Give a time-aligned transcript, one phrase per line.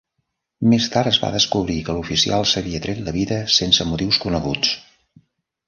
[0.69, 4.77] Més tard es va descobrir que l'oficial s'havia tret la vida sense motius coneguts.